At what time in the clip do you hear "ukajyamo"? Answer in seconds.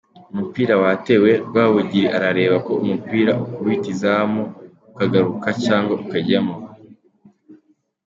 6.03-6.55